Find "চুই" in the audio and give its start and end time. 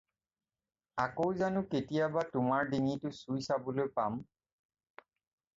3.19-3.45